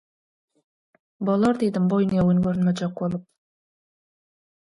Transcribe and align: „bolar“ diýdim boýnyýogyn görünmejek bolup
„bolar“ 1.27 1.59
diýdim 1.63 1.85
boýnyýogyn 1.91 2.41
görünmejek 2.47 2.95
bolup 3.03 3.27